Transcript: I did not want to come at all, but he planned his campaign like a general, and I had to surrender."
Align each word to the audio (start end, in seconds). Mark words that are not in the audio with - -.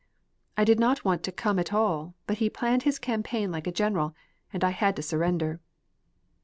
I 0.57 0.63
did 0.63 0.79
not 0.79 1.05
want 1.05 1.21
to 1.21 1.31
come 1.31 1.59
at 1.59 1.71
all, 1.71 2.15
but 2.25 2.39
he 2.39 2.49
planned 2.49 2.81
his 2.81 2.97
campaign 2.97 3.51
like 3.51 3.67
a 3.67 3.71
general, 3.71 4.15
and 4.51 4.63
I 4.63 4.71
had 4.71 4.95
to 4.95 5.03
surrender." 5.03 5.59